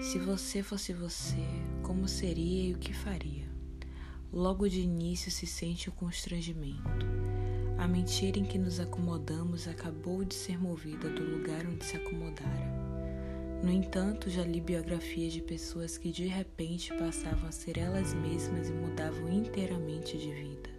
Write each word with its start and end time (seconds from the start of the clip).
Se 0.00 0.18
você 0.18 0.62
fosse 0.62 0.92
você, 0.92 1.44
como 1.82 2.08
seria 2.08 2.70
e 2.70 2.72
o 2.74 2.78
que 2.78 2.92
faria? 2.92 3.46
Logo 4.32 4.68
de 4.68 4.80
início 4.80 5.30
se 5.30 5.46
sente 5.46 5.88
o 5.88 5.92
constrangimento. 5.92 7.06
A 7.78 7.88
mentira 7.88 8.38
em 8.38 8.44
que 8.44 8.58
nos 8.58 8.78
acomodamos 8.78 9.66
acabou 9.66 10.24
de 10.24 10.34
ser 10.34 10.58
movida 10.58 11.08
do 11.10 11.22
lugar 11.22 11.66
onde 11.66 11.84
se 11.84 11.96
acomodara. 11.96 12.82
No 13.62 13.70
entanto, 13.70 14.28
já 14.28 14.42
li 14.42 14.60
biografias 14.60 15.32
de 15.32 15.40
pessoas 15.40 15.96
que 15.96 16.10
de 16.10 16.26
repente 16.26 16.92
passavam 16.94 17.48
a 17.48 17.52
ser 17.52 17.78
elas 17.78 18.14
mesmas 18.14 18.68
e 18.68 18.72
mudavam 18.72 19.32
inteiramente 19.32 20.18
de 20.18 20.32
vida. 20.32 20.70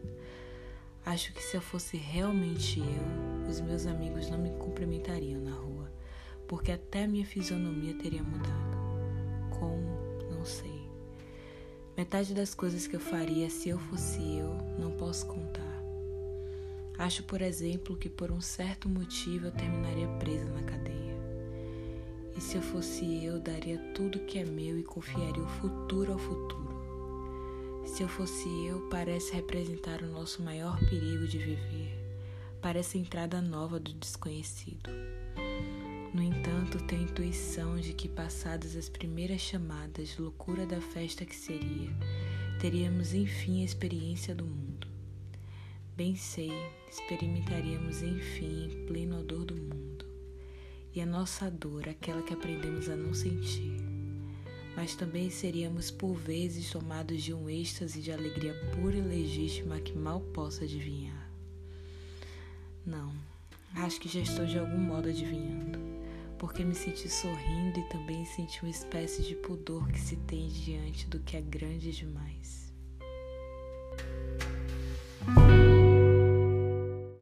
Acho 1.05 1.33
que 1.33 1.41
se 1.43 1.57
eu 1.57 1.61
fosse 1.61 1.97
realmente 1.97 2.79
eu, 2.79 3.49
os 3.49 3.59
meus 3.59 3.85
amigos 3.85 4.29
não 4.29 4.37
me 4.37 4.51
cumprimentariam 4.51 5.41
na 5.41 5.53
rua, 5.53 5.91
porque 6.47 6.71
até 6.71 7.05
minha 7.05 7.25
fisionomia 7.25 7.93
teria 7.95 8.23
mudado. 8.23 8.72
Metade 11.95 12.33
das 12.33 12.55
coisas 12.55 12.87
que 12.87 12.95
eu 12.95 12.99
faria 12.99 13.49
se 13.51 13.69
eu 13.69 13.77
fosse 13.77 14.19
eu, 14.19 14.49
não 14.79 14.91
posso 14.91 15.27
contar. 15.27 15.61
Acho, 16.97 17.23
por 17.23 17.39
exemplo, 17.39 17.95
que 17.95 18.09
por 18.09 18.31
um 18.31 18.41
certo 18.41 18.89
motivo 18.89 19.45
eu 19.47 19.51
terminaria 19.51 20.07
presa 20.19 20.49
na 20.51 20.63
cadeia. 20.63 21.13
E 22.35 22.41
se 22.41 22.55
eu 22.55 22.63
fosse 22.63 23.23
eu, 23.23 23.39
daria 23.39 23.77
tudo 23.93 24.25
que 24.25 24.39
é 24.39 24.45
meu 24.45 24.79
e 24.79 24.83
confiaria 24.83 25.43
o 25.43 25.47
futuro 25.47 26.13
ao 26.13 26.19
futuro. 26.19 26.63
Se 27.85 28.01
eu 28.01 28.07
fosse 28.07 28.49
eu, 28.65 28.87
parece 28.89 29.33
representar 29.33 30.01
o 30.01 30.07
nosso 30.07 30.41
maior 30.41 30.79
perigo 30.79 31.27
de 31.27 31.37
viver. 31.37 31.93
Parece 32.59 32.97
a 32.97 33.01
entrada 33.01 33.39
nova 33.39 33.79
do 33.79 33.93
desconhecido. 33.93 34.89
No 36.13 36.21
entanto, 36.21 36.77
tenho 36.83 37.01
a 37.01 37.05
intuição 37.05 37.75
de 37.77 37.91
que, 37.91 38.07
passadas 38.07 38.75
as 38.75 38.87
primeiras 38.87 39.41
chamadas, 39.41 40.15
loucura 40.17 40.63
da 40.63 40.79
festa 40.79 41.25
que 41.25 41.35
seria, 41.35 41.89
teríamos 42.61 43.15
enfim 43.15 43.63
a 43.63 43.65
experiência 43.65 44.35
do 44.35 44.45
mundo. 44.45 44.87
Bem 45.97 46.15
sei, 46.15 46.51
experimentaríamos 46.87 48.03
enfim 48.03 48.65
em 48.65 48.85
pleno 48.85 49.19
odor 49.19 49.43
do 49.45 49.55
mundo. 49.55 50.05
E 50.93 51.01
a 51.01 51.05
nossa 51.05 51.49
dor, 51.49 51.89
aquela 51.89 52.21
que 52.21 52.33
aprendemos 52.33 52.89
a 52.89 52.95
não 52.95 53.13
sentir. 53.15 53.81
Mas 54.75 54.95
também 54.95 55.31
seríamos 55.31 55.89
por 55.89 56.13
vezes 56.13 56.69
tomados 56.69 57.23
de 57.23 57.33
um 57.33 57.49
êxtase 57.49 58.01
de 58.01 58.11
alegria 58.11 58.53
pura 58.75 58.97
e 58.97 59.01
legítima 59.01 59.79
que 59.79 59.97
mal 59.97 60.19
posso 60.19 60.63
adivinhar. 60.63 61.29
Não, 62.85 63.11
acho 63.75 63.99
que 63.99 64.09
já 64.09 64.19
estou 64.19 64.45
de 64.45 64.59
algum 64.59 64.77
modo 64.77 65.09
adivinhando, 65.09 65.79
porque 66.43 66.61
me 66.61 66.75
senti 66.75 67.07
sorrindo 67.07 67.79
e 67.79 67.83
também 67.83 68.25
senti 68.25 68.61
uma 68.63 68.69
espécie 68.69 69.23
de 69.23 69.33
pudor 69.33 69.87
que 69.87 69.97
se 69.97 70.17
tem 70.17 70.49
diante 70.49 71.07
do 71.07 71.17
que 71.19 71.37
é 71.37 71.41
grande 71.41 71.93
demais. 71.93 72.62